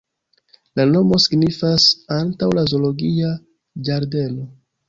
[0.79, 1.85] La nomo signifas
[2.17, 3.33] "antaŭ la zoologia
[3.91, 4.53] ĝardeno".